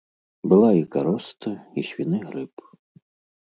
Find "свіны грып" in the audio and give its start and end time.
1.91-2.55